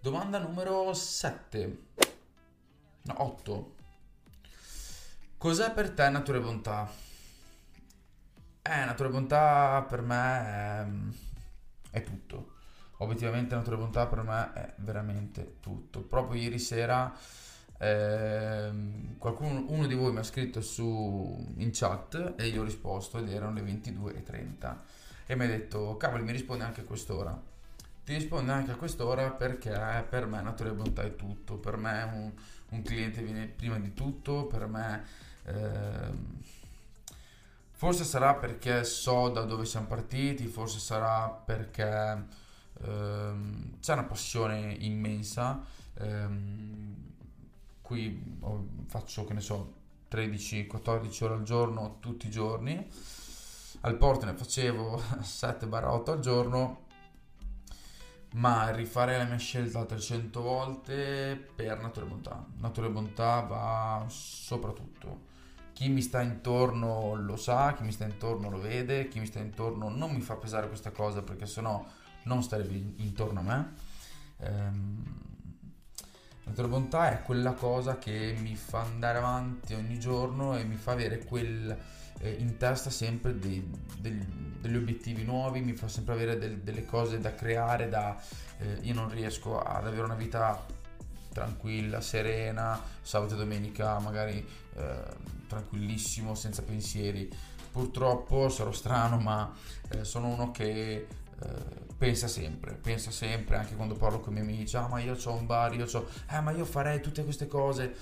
Domanda 0.00 0.38
numero 0.38 0.92
7. 0.92 1.86
No, 3.02 3.14
8. 3.22 3.74
Cos'è 5.38 5.72
per 5.72 5.90
te 5.90 6.08
natura 6.08 6.38
e 6.38 6.40
bontà? 6.40 6.90
Eh, 8.62 8.84
natura 8.84 9.08
e 9.08 9.12
bontà 9.12 9.86
per 9.88 10.02
me 10.02 10.40
è, 11.90 11.98
è 11.98 12.02
tutto. 12.02 12.51
Obiettivamente 13.02 13.54
natura 13.54 13.76
e 13.76 13.78
bontà 13.78 14.06
per 14.06 14.22
me 14.22 14.52
è 14.52 14.74
veramente 14.76 15.56
tutto. 15.60 16.00
Proprio 16.00 16.40
ieri 16.40 16.58
sera 16.58 17.12
eh, 17.78 18.70
qualcuno, 19.18 19.64
uno 19.68 19.86
di 19.86 19.94
voi 19.94 20.12
mi 20.12 20.18
ha 20.18 20.22
scritto 20.22 20.60
su, 20.60 21.52
in 21.56 21.70
chat 21.72 22.34
e 22.36 22.46
io 22.46 22.62
ho 22.62 22.64
risposto 22.64 23.18
ed 23.18 23.28
erano 23.28 23.54
le 23.54 23.62
22.30 23.62 24.76
e 25.26 25.36
mi 25.36 25.44
ha 25.44 25.48
detto, 25.48 25.96
cavolo, 25.96 26.24
mi 26.24 26.32
risponde 26.32 26.64
anche 26.64 26.82
a 26.82 26.84
quest'ora. 26.84 27.40
Ti 28.04 28.14
risponde 28.14 28.50
anche 28.50 28.72
a 28.72 28.76
quest'ora 28.76 29.30
perché 29.30 30.04
per 30.08 30.26
me 30.26 30.42
natura 30.42 30.70
e 30.70 30.72
bontà 30.72 31.02
è 31.02 31.14
tutto. 31.14 31.56
Per 31.56 31.76
me 31.76 32.02
un, 32.02 32.32
un 32.70 32.82
cliente 32.82 33.22
viene 33.22 33.46
prima 33.46 33.78
di 33.78 33.94
tutto, 33.94 34.46
per 34.46 34.66
me 34.66 35.30
Ehm, 35.44 36.40
forse 37.72 38.04
sarà 38.04 38.34
perché 38.34 38.84
so 38.84 39.28
da 39.28 39.42
dove 39.42 39.64
siamo 39.64 39.86
partiti, 39.86 40.46
forse 40.46 40.78
sarà 40.78 41.28
perché 41.28 42.24
ehm, 42.84 43.78
c'è 43.80 43.92
una 43.92 44.04
passione 44.04 44.76
immensa. 44.80 45.64
Ehm, 45.94 46.96
qui 47.80 48.38
faccio, 48.86 49.24
che 49.24 49.34
ne 49.34 49.40
so, 49.40 49.74
13-14 50.10 51.24
ore 51.24 51.34
al 51.34 51.42
giorno 51.42 51.96
tutti 52.00 52.26
i 52.26 52.30
giorni. 52.30 52.88
Al 53.80 53.96
porto 53.96 54.26
ne 54.26 54.34
facevo 54.34 55.02
7-8 55.22 56.10
al 56.10 56.20
giorno 56.20 56.80
ma 58.34 58.70
rifare 58.70 59.18
la 59.18 59.24
mia 59.24 59.36
scelta 59.36 59.80
altre 59.80 60.00
100 60.00 60.40
volte 60.40 61.48
per 61.54 61.80
natura 61.80 62.06
e 62.06 62.08
bontà. 62.08 62.46
Natura 62.58 62.86
e 62.86 62.90
bontà 62.90 63.40
va 63.40 64.04
soprattutto 64.08 65.30
chi 65.72 65.88
mi 65.88 66.02
sta 66.02 66.20
intorno 66.20 67.14
lo 67.14 67.36
sa, 67.36 67.74
chi 67.74 67.82
mi 67.82 67.92
sta 67.92 68.04
intorno 68.04 68.50
lo 68.50 68.60
vede, 68.60 69.08
chi 69.08 69.18
mi 69.18 69.26
sta 69.26 69.40
intorno 69.40 69.88
non 69.88 70.12
mi 70.12 70.20
fa 70.20 70.36
pesare 70.36 70.68
questa 70.68 70.90
cosa 70.92 71.22
perché 71.22 71.46
sennò 71.46 71.84
non 72.24 72.42
starebbe 72.42 72.74
intorno 72.96 73.40
a 73.40 73.42
me. 73.42 73.74
Ehm, 74.38 75.04
la 76.54 76.68
bontà 76.68 77.10
è 77.12 77.22
quella 77.22 77.52
cosa 77.52 77.98
che 77.98 78.36
mi 78.38 78.56
fa 78.56 78.80
andare 78.80 79.18
avanti 79.18 79.74
ogni 79.74 79.98
giorno 79.98 80.56
e 80.56 80.64
mi 80.64 80.76
fa 80.76 80.92
avere 80.92 81.24
quel, 81.24 81.76
eh, 82.18 82.30
in 82.30 82.56
testa 82.56 82.90
sempre 82.90 83.38
dei, 83.38 83.68
degli, 83.98 84.22
degli 84.60 84.76
obiettivi 84.76 85.24
nuovi, 85.24 85.60
mi 85.60 85.72
fa 85.72 85.88
sempre 85.88 86.14
avere 86.14 86.38
del, 86.38 86.58
delle 86.58 86.84
cose 86.84 87.20
da 87.20 87.34
creare, 87.34 87.88
da, 87.88 88.20
eh, 88.58 88.78
io 88.82 88.94
non 88.94 89.08
riesco 89.10 89.60
ad 89.60 89.86
avere 89.86 90.02
una 90.02 90.14
vita 90.14 90.64
tranquilla, 91.32 92.00
serena, 92.00 92.78
sabato 93.00 93.34
e 93.34 93.38
domenica 93.38 93.98
magari 94.00 94.46
eh, 94.74 95.02
tranquillissimo, 95.48 96.34
senza 96.34 96.62
pensieri. 96.62 97.30
Purtroppo 97.70 98.50
sarò 98.50 98.70
strano, 98.70 99.18
ma 99.18 99.50
eh, 99.88 100.04
sono 100.04 100.28
uno 100.28 100.50
che 100.50 101.06
pensa 101.96 102.26
sempre, 102.26 102.74
pensa 102.74 103.10
sempre, 103.10 103.56
anche 103.56 103.76
quando 103.76 103.94
parlo 103.94 104.18
con 104.20 104.36
i 104.36 104.40
miei 104.40 104.56
amici, 104.56 104.76
ah 104.76 104.88
ma 104.88 104.98
io 105.00 105.14
ho 105.14 105.34
un 105.34 105.46
bar, 105.46 105.74
io 105.74 105.86
ho, 105.90 106.08
eh 106.30 106.40
ma 106.40 106.50
io 106.50 106.64
farei 106.64 107.00
tutte 107.00 107.22
queste 107.22 107.46
cose, 107.46 107.96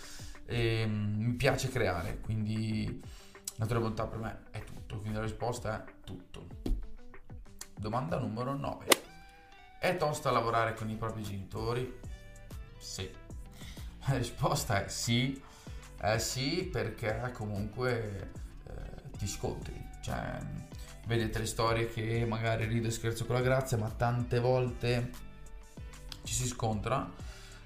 e, 0.46 0.84
um, 0.84 1.16
mi 1.18 1.32
piace 1.34 1.68
creare, 1.68 2.18
quindi 2.20 3.02
natura 3.56 3.78
e 3.78 3.82
bontà 3.82 4.06
per 4.06 4.18
me 4.18 4.38
è 4.50 4.64
tutto, 4.64 4.96
quindi 4.98 5.18
la 5.18 5.24
risposta 5.24 5.84
è 5.84 5.92
tutto. 6.02 6.46
Domanda 7.76 8.18
numero 8.18 8.54
9. 8.54 8.86
È 9.78 9.96
tosta 9.96 10.30
lavorare 10.30 10.74
con 10.74 10.88
i 10.88 10.96
propri 10.96 11.22
genitori? 11.22 11.98
Sì. 12.78 13.10
La 14.06 14.16
risposta 14.16 14.84
è 14.84 14.88
sì, 14.88 15.42
eh 16.00 16.18
sì 16.18 16.68
perché 16.72 17.30
comunque 17.34 18.30
eh, 18.66 19.10
ti 19.18 19.26
scontri, 19.26 19.88
cioè 20.00 20.38
vedete 21.10 21.40
le 21.40 21.46
storie 21.46 21.88
che 21.88 22.24
magari 22.24 22.66
rido 22.66 22.86
e 22.86 22.92
scherzo 22.92 23.26
con 23.26 23.34
la 23.34 23.40
grazia, 23.40 23.76
ma 23.76 23.90
tante 23.90 24.38
volte 24.38 25.10
ci 26.22 26.32
si 26.32 26.46
scontra, 26.46 27.10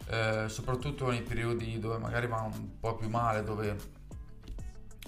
eh, 0.06 0.46
soprattutto 0.48 1.10
nei 1.10 1.20
periodi 1.20 1.78
dove 1.78 1.98
magari 1.98 2.26
va 2.26 2.40
un 2.40 2.80
po' 2.80 2.96
più 2.96 3.10
male, 3.10 3.44
dove 3.44 3.76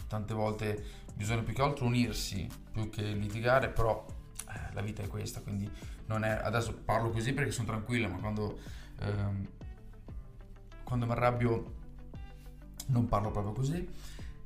tante 0.07 0.35
volte 0.35 0.85
bisogna 1.15 1.41
più 1.41 1.55
che 1.55 1.63
altro 1.63 1.87
unirsi 1.87 2.47
più 2.71 2.91
che 2.91 3.05
litigare, 3.05 3.71
però 3.71 4.05
eh, 4.51 4.75
la 4.75 4.83
vita 4.83 5.03
è 5.03 5.09
questa, 5.09 5.41
quindi 5.41 5.71
non 6.05 6.23
è, 6.23 6.29
adesso 6.29 6.75
parlo 6.75 7.09
così 7.09 7.33
perché 7.33 7.51
sono 7.51 7.69
tranquillo, 7.69 8.09
ma 8.09 8.19
quando 8.19 8.59
ehm, 9.01 9.49
quando 10.85 11.07
mi 11.07 11.13
arrabbio 11.13 11.75
non 12.89 13.09
parlo 13.09 13.31
proprio 13.31 13.53
così 13.53 13.89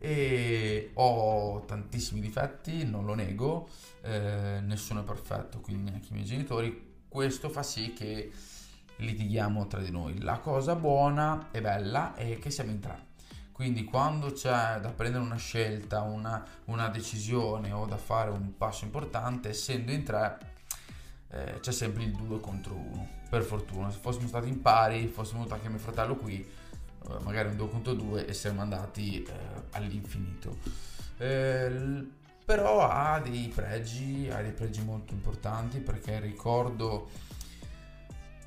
e 0.02 0.92
ho 0.94 1.62
tantissimi 1.66 2.20
difetti, 2.20 2.84
non 2.84 3.04
lo 3.04 3.14
nego, 3.14 3.68
eh, 4.00 4.60
nessuno 4.62 5.02
è 5.02 5.04
perfetto, 5.04 5.60
quindi 5.60 5.90
neanche 5.90 6.08
i 6.10 6.14
miei 6.14 6.24
genitori. 6.24 6.88
Questo 7.06 7.50
fa 7.50 7.62
sì 7.62 7.92
che 7.92 8.32
litighiamo 8.96 9.66
tra 9.66 9.80
di 9.80 9.90
noi. 9.90 10.20
La 10.20 10.38
cosa 10.38 10.74
buona 10.74 11.48
e 11.50 11.60
bella 11.60 12.14
è 12.14 12.38
che 12.38 12.50
siamo 12.50 12.70
in 12.70 12.80
tre. 12.80 13.08
Quindi 13.52 13.84
quando 13.84 14.32
c'è 14.32 14.78
da 14.80 14.88
prendere 14.88 15.22
una 15.22 15.36
scelta, 15.36 16.00
una, 16.00 16.42
una 16.64 16.88
decisione 16.88 17.70
o 17.72 17.84
da 17.84 17.98
fare 17.98 18.30
un 18.30 18.56
passo 18.56 18.86
importante, 18.86 19.50
essendo 19.50 19.92
in 19.92 20.02
tre, 20.02 20.38
eh, 21.28 21.60
c'è 21.60 21.72
sempre 21.72 22.04
il 22.04 22.12
2 22.12 22.40
contro 22.40 22.74
1. 22.74 23.08
Per 23.28 23.42
fortuna, 23.42 23.90
se 23.90 23.98
fossimo 23.98 24.28
stati 24.28 24.48
in 24.48 24.62
pari, 24.62 25.06
fossimo 25.08 25.40
venuti 25.40 25.54
anche 25.54 25.68
mio 25.68 25.78
fratello 25.78 26.16
qui, 26.16 26.48
magari 27.22 27.48
un 27.48 27.56
2 27.56 27.68
contro 27.68 27.94
2 27.94 28.26
e 28.26 28.32
siamo 28.32 28.60
andati 28.60 29.22
eh, 29.22 29.32
all'infinito. 29.72 30.58
Eh, 31.18 32.06
però 32.44 32.88
ha 32.88 33.20
dei 33.20 33.50
pregi, 33.54 34.28
ha 34.30 34.42
dei 34.42 34.52
pregi 34.52 34.82
molto 34.82 35.12
importanti 35.12 35.78
perché 35.78 36.18
ricordo 36.18 37.08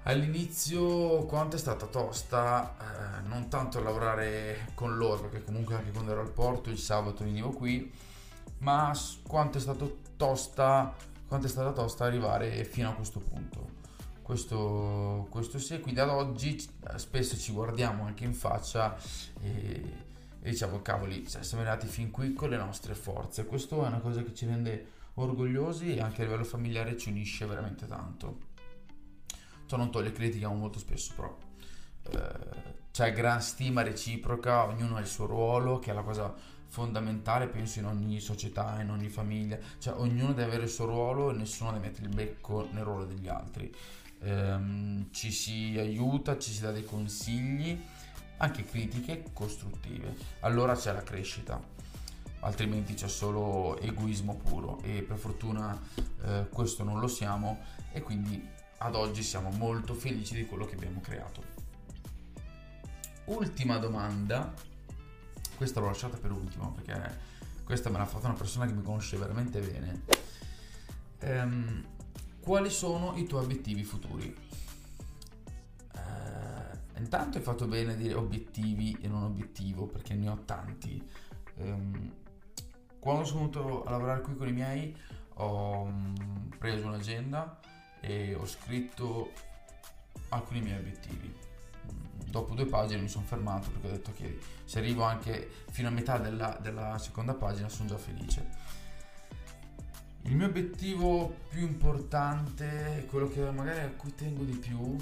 all'inizio 0.03 1.23
quanto 1.25 1.55
è 1.55 1.59
stata 1.59 1.85
tosta, 1.85 2.75
eh, 2.77 3.27
non 3.27 3.47
tanto 3.47 3.81
lavorare 3.81 4.71
con 4.73 4.97
loro, 4.97 5.21
perché 5.21 5.43
comunque 5.43 5.75
anche 5.75 5.91
quando 5.91 6.11
ero 6.11 6.21
al 6.21 6.31
porto 6.31 6.69
il 6.69 6.77
sabato 6.77 7.23
venivo 7.23 7.51
qui, 7.51 7.91
ma 8.59 8.91
quanto 9.25 9.57
è 9.57 9.61
stato 9.61 9.99
tosta 10.17 10.93
quanto 11.33 11.49
è 11.49 11.49
stata 11.49 11.71
tosta 11.71 12.05
arrivare 12.05 12.63
fino 12.63 12.89
a 12.89 12.93
questo 12.93 13.19
punto. 13.19 13.81
Questo, 14.23 15.27
questo 15.29 15.59
sì, 15.59 15.81
quindi 15.81 15.99
ad 15.99 16.07
oggi 16.07 16.57
spesso 16.95 17.37
ci 17.37 17.51
guardiamo 17.51 18.05
anche 18.05 18.23
in 18.23 18.33
faccia 18.33 18.97
e, 19.41 19.83
e 20.41 20.49
diciamo 20.49 20.81
cavoli, 20.81 21.27
cioè, 21.27 21.43
siamo 21.43 21.61
arrivati 21.61 21.87
fin 21.87 22.09
qui 22.09 22.33
con 22.33 22.49
le 22.49 22.57
nostre 22.57 22.95
forze. 22.95 23.45
Questo 23.45 23.83
è 23.83 23.87
una 23.87 23.99
cosa 23.99 24.23
che 24.23 24.33
ci 24.33 24.45
rende 24.45 24.87
orgogliosi 25.15 25.93
e 25.93 26.01
anche 26.01 26.21
a 26.21 26.25
livello 26.25 26.45
familiare 26.45 26.97
ci 26.97 27.09
unisce 27.09 27.45
veramente 27.45 27.85
tanto. 27.85 28.51
Ciò 29.65 29.75
non 29.75 29.91
toglie 29.91 30.13
che 30.13 30.21
litighiamo 30.21 30.55
molto 30.55 30.79
spesso, 30.79 31.13
però 31.15 31.37
eh, 32.11 32.81
c'è 32.91 33.11
gran 33.11 33.41
stima 33.41 33.81
reciproca, 33.81 34.65
ognuno 34.65 34.95
ha 34.95 34.99
il 35.01 35.07
suo 35.07 35.25
ruolo, 35.25 35.79
che 35.79 35.91
è 35.91 35.93
la 35.93 36.01
cosa 36.01 36.33
fondamentale, 36.67 37.47
penso, 37.47 37.79
in 37.79 37.85
ogni 37.85 38.19
società, 38.19 38.81
in 38.81 38.89
ogni 38.89 39.09
famiglia. 39.09 39.59
Cioè, 39.77 39.95
ognuno 39.99 40.29
deve 40.29 40.43
avere 40.43 40.63
il 40.63 40.69
suo 40.69 40.85
ruolo 40.85 41.29
e 41.29 41.33
nessuno 41.33 41.71
deve 41.71 41.87
mettere 41.87 42.07
il 42.07 42.15
becco 42.15 42.69
nel 42.71 42.83
ruolo 42.83 43.05
degli 43.05 43.27
altri. 43.27 43.73
Ehm, 44.23 45.07
ci 45.11 45.31
si 45.31 45.75
aiuta, 45.77 46.37
ci 46.37 46.51
si 46.51 46.61
dà 46.61 46.71
dei 46.71 46.85
consigli, 46.85 47.79
anche 48.37 48.63
critiche 48.63 49.25
costruttive. 49.33 50.15
Allora 50.41 50.75
c'è 50.75 50.93
la 50.93 51.03
crescita, 51.03 51.61
altrimenti 52.39 52.93
c'è 52.93 53.07
solo 53.07 53.77
egoismo 53.79 54.35
puro 54.35 54.81
e 54.81 55.01
per 55.01 55.17
fortuna 55.17 55.79
eh, 56.23 56.47
questo 56.49 56.83
non 56.83 56.99
lo 56.99 57.07
siamo 57.07 57.59
e 57.91 58.01
quindi 58.01 58.49
ad 58.77 58.95
oggi 58.95 59.23
siamo 59.23 59.49
molto 59.51 59.93
felici 59.93 60.35
di 60.35 60.45
quello 60.45 60.65
che 60.65 60.75
abbiamo 60.75 60.99
creato. 61.01 61.61
ultima 63.25 63.77
domanda, 63.77 64.53
questa 65.55 65.79
l'ho 65.79 65.87
lasciata 65.87 66.17
per 66.17 66.31
ultimo 66.31 66.71
perché 66.71 67.31
questa 67.63 67.89
me 67.89 67.97
l'ha 67.97 68.05
fatta 68.05 68.27
una 68.27 68.35
persona 68.35 68.65
che 68.65 68.73
mi 68.73 68.83
conosce 68.83 69.15
veramente 69.17 69.59
bene. 69.61 70.01
Ehm, 71.19 71.85
quali 72.43 72.69
sono 72.69 73.15
i 73.15 73.25
tuoi 73.25 73.45
obiettivi 73.45 73.83
futuri? 73.83 74.35
Eh, 75.95 76.99
intanto 76.99 77.37
hai 77.37 77.43
fatto 77.43 77.67
bene 77.67 77.93
a 77.93 77.95
dire 77.95 78.15
obiettivi 78.15 78.97
e 79.01 79.07
non 79.07 79.23
obiettivo 79.23 79.87
perché 79.87 80.13
ne 80.13 80.29
ho 80.29 80.43
tanti. 80.43 81.01
Ehm, 81.55 82.11
quando 82.99 83.23
sono 83.23 83.47
venuto 83.47 83.83
a 83.83 83.91
lavorare 83.91 84.21
qui 84.21 84.35
con 84.35 84.47
i 84.49 84.51
miei 84.51 84.95
ho 85.35 85.85
mm, 85.85 86.51
preso 86.57 86.87
un'agenda 86.87 87.59
e 88.01 88.35
ho 88.35 88.45
scritto 88.45 89.31
alcuni 90.29 90.61
miei 90.61 90.79
obiettivi. 90.79 91.33
Dopo 92.25 92.55
due 92.55 92.65
pagine 92.65 93.01
mi 93.01 93.07
sono 93.07 93.25
fermato 93.25 93.69
perché 93.71 93.87
ho 93.87 93.91
detto 93.91 94.11
che 94.11 94.39
se 94.65 94.79
arrivo 94.79 95.03
anche 95.03 95.49
fino 95.71 95.87
a 95.87 95.91
metà 95.91 96.17
della, 96.17 96.57
della 96.61 96.97
seconda 96.97 97.33
pagina 97.35 97.69
sono 97.69 97.87
già 97.87 97.97
felice. 97.97 98.81
Il 100.25 100.37
mio 100.37 100.47
obiettivo 100.47 101.35
più 101.49 101.61
importante, 101.61 103.05
quello 103.09 103.27
che 103.27 103.51
magari 103.51 103.81
a 103.81 103.89
cui 103.89 104.15
tengo 104.15 104.43
di 104.43 104.55
più, 104.55 104.95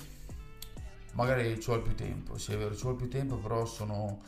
magari 1.13 1.59
ci 1.59 1.69
ho 1.69 1.79
più 1.79 1.93
tempo, 1.93 2.39
sì 2.39 2.53
è 2.53 2.57
vero, 2.57 2.75
ci 2.75 2.85
ho 2.87 2.95
più 2.95 3.07
tempo, 3.07 3.37
però 3.37 3.65
sono, 3.65 4.19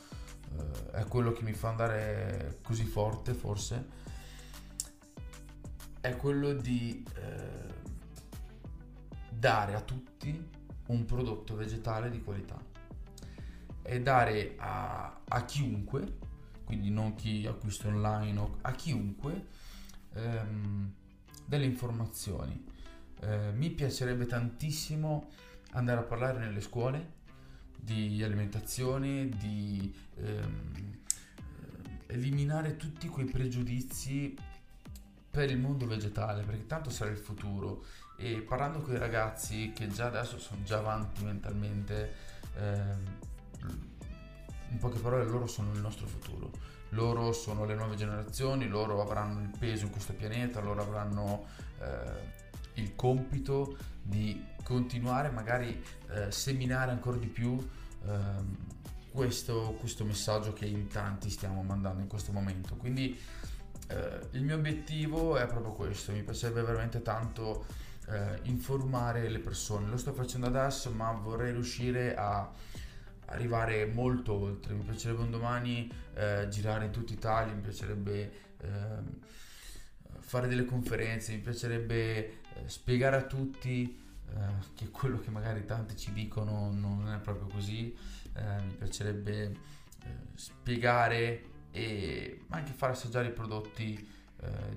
eh, 0.56 0.92
è 0.92 1.06
quello 1.06 1.32
che 1.32 1.42
mi 1.42 1.54
fa 1.54 1.70
andare 1.70 2.60
così 2.62 2.86
forte 2.86 3.34
forse, 3.34 3.88
è 6.00 6.16
quello 6.16 6.54
di 6.54 7.04
eh, 7.16 7.74
dare 9.30 9.74
a 9.74 9.82
tutti 9.82 10.50
un 10.88 11.06
prodotto 11.06 11.56
vegetale 11.56 12.12
di 12.12 12.22
qualità. 12.22 12.62
E 13.82 14.02
dare 14.02 14.54
a, 14.58 15.22
a 15.28 15.46
chiunque, 15.46 16.18
quindi 16.64 16.92
non 16.92 17.16
chi 17.16 17.48
acquista 17.48 17.88
online 17.88 18.58
a 18.62 18.72
chiunque, 18.74 19.48
ehm, 20.14 20.92
delle 21.46 21.66
informazioni. 21.66 22.66
Eh, 23.22 23.52
mi 23.54 23.70
piacerebbe 23.70 24.26
tantissimo 24.26 25.30
andare 25.72 26.00
a 26.00 26.04
parlare 26.04 26.40
nelle 26.40 26.62
scuole 26.62 27.22
di 27.76 28.24
alimentazione, 28.24 29.30
di 29.30 29.94
ehm, 30.18 30.98
eliminare 32.08 32.78
tutti 32.78 33.08
quei 33.08 33.26
pregiudizi 33.26 34.36
per 35.30 35.50
il 35.50 35.60
mondo 35.60 35.88
vegetale, 35.88 36.44
perché 36.44 36.66
tanto 36.68 36.90
sarà 36.90 37.12
il 37.12 37.18
futuro. 37.18 37.84
E 38.18 38.42
parlando 38.42 38.80
con 38.82 38.94
i 38.94 39.00
ragazzi 39.00 39.72
che 39.74 39.88
già 39.88 40.06
adesso 40.06 40.38
sono 40.38 40.64
già 40.64 40.78
avanti 40.78 41.24
mentalmente, 41.24 42.14
ehm, 42.56 43.04
in 44.70 44.78
poche 44.78 45.00
parole 45.00 45.26
loro 45.26 45.48
sono 45.48 45.74
il 45.74 45.80
nostro 45.80 46.08
futuro 46.08 46.52
loro 46.94 47.32
sono 47.34 47.66
le 47.66 47.76
nuove 47.76 47.96
generazioni, 47.96 48.68
loro 48.68 49.02
avranno 49.02 49.42
il 49.42 49.52
peso 49.58 49.86
in 49.86 49.92
questo 49.92 50.14
pianeta, 50.14 50.62
loro 50.62 50.82
avranno 50.82 51.46
eh, 51.80 52.42
il 52.82 52.96
compito 52.96 53.78
di 54.02 54.44
continuare, 54.64 55.30
magari 55.30 55.84
eh, 56.10 56.32
seminare 56.32 56.92
ancora 56.92 57.18
di 57.18 57.28
più 57.28 57.58
eh, 58.06 58.72
questo, 59.12 59.76
questo, 59.80 60.06
messaggio 60.06 60.54
che 60.54 60.66
in 60.66 60.88
tanti 60.88 61.30
stiamo 61.30 61.62
mandando 61.62 62.02
in 62.02 62.08
questo 62.08 62.32
momento. 62.32 62.76
Quindi 62.76 63.20
eh, 63.88 64.28
il 64.32 64.44
mio 64.44 64.56
obiettivo 64.56 65.38
è 65.38 65.46
proprio 65.48 65.74
questo, 65.74 66.12
mi 66.12 66.24
piacerebbe 66.24 66.62
veramente 66.62 67.02
tanto 67.02 67.66
eh, 68.08 68.40
informare 68.44 69.30
le 69.30 69.40
persone, 69.40 69.88
lo 69.88 69.98
sto 69.98 70.14
facendo 70.14 70.48
adesso 70.48 70.92
ma 70.92 71.12
vorrei 71.12 71.52
riuscire 71.52 72.16
a 72.16 72.50
arrivare 73.34 73.86
molto 73.86 74.34
oltre. 74.34 74.74
Mi 74.74 74.84
piacerebbe 74.84 75.22
un 75.22 75.32
domani 75.32 75.92
eh, 76.14 76.48
girare 76.50 76.86
in 76.86 76.92
tutta 76.92 77.14
Italia, 77.14 77.54
mi 77.54 77.62
piacerebbe 77.62 78.32
eh, 78.60 78.68
fare 80.20 80.48
delle 80.48 80.66
conferenze, 80.66 81.34
mi 81.34 81.40
piacerebbe 81.40 81.96
eh, 81.96 82.34
spiegare 82.66 83.18
a 83.18 83.24
tutti 83.24 84.00
eh, 84.30 84.40
che 84.76 84.90
quello 84.90 85.20
che 85.20 85.32
magari 85.32 85.66
tanti 85.66 85.96
ci 85.96 86.14
dicono 86.14 86.72
non 86.72 87.12
è 87.12 87.20
proprio 87.20 87.48
così. 87.48 87.96
Eh, 88.36 88.64
mi 88.64 88.74
piacerebbe 88.74 89.42
eh, 89.44 89.56
spiegare 90.36 91.52
e 91.72 92.46
anche 92.50 92.72
far 92.72 92.92
assaggiare 92.92 93.28
i 93.28 93.34
prodotti 93.34 94.22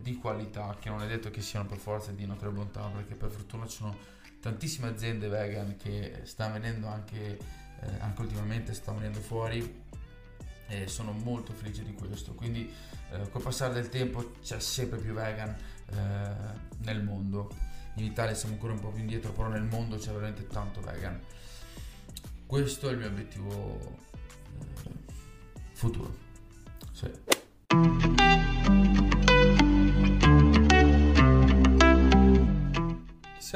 di 0.00 0.14
qualità 0.14 0.76
che 0.78 0.88
non 0.88 1.02
è 1.02 1.08
detto 1.08 1.28
che 1.28 1.42
siano 1.42 1.66
per 1.66 1.78
forza 1.78 2.12
di 2.12 2.22
e 2.22 2.48
bontà 2.50 2.86
perché 2.86 3.16
per 3.16 3.30
fortuna 3.30 3.66
ci 3.66 3.78
sono 3.78 3.96
tantissime 4.38 4.86
aziende 4.86 5.26
vegan 5.26 5.76
che 5.76 6.20
stanno 6.22 6.52
venendo 6.52 6.86
anche 6.86 7.36
eh, 7.80 8.00
anche 8.00 8.20
ultimamente 8.20 8.74
sta 8.74 8.92
venendo 8.92 9.20
fuori 9.20 9.84
e 10.68 10.88
sono 10.88 11.12
molto 11.12 11.52
felice 11.52 11.84
di 11.84 11.94
questo. 11.94 12.34
Quindi 12.34 12.70
eh, 13.12 13.30
col 13.30 13.42
passare 13.42 13.74
del 13.74 13.88
tempo 13.88 14.32
c'è 14.42 14.60
sempre 14.60 14.98
più 14.98 15.12
vegan 15.12 15.56
eh, 15.90 16.34
nel 16.78 17.02
mondo. 17.02 17.50
In 17.94 18.04
Italia 18.04 18.34
siamo 18.34 18.54
ancora 18.54 18.72
un 18.72 18.80
po' 18.80 18.90
più 18.90 19.00
indietro, 19.00 19.32
però 19.32 19.48
nel 19.48 19.62
mondo 19.62 19.96
c'è 19.96 20.10
veramente 20.10 20.46
tanto 20.46 20.80
vegan. 20.80 21.20
Questo 22.44 22.88
è 22.88 22.92
il 22.92 22.98
mio 22.98 23.06
obiettivo 23.08 23.98
eh, 24.84 24.90
futuro. 25.72 26.25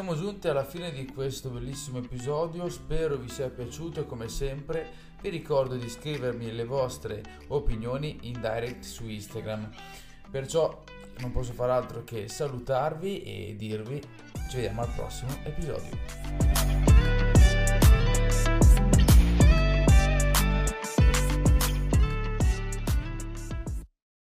Siamo 0.01 0.17
giunti 0.17 0.49
alla 0.49 0.65
fine 0.65 0.91
di 0.93 1.05
questo 1.05 1.51
bellissimo 1.51 1.99
episodio, 1.99 2.71
spero 2.71 3.19
vi 3.19 3.29
sia 3.29 3.51
piaciuto 3.51 4.07
come 4.07 4.31
sempre 4.31 4.91
vi 5.21 5.29
ricordo 5.29 5.75
di 5.75 5.91
scrivermi 5.91 6.55
le 6.55 6.65
vostre 6.65 7.23
opinioni 7.49 8.17
in 8.23 8.41
direct 8.41 8.83
su 8.83 9.07
Instagram. 9.07 9.69
Perciò 10.31 10.85
non 11.19 11.33
posso 11.33 11.53
fare 11.53 11.73
altro 11.73 12.03
che 12.03 12.29
salutarvi 12.29 13.21
e 13.21 13.55
dirvi 13.59 14.01
ci 14.49 14.57
vediamo 14.57 14.81
al 14.81 14.91
prossimo 14.95 15.37
episodio. 15.45 16.89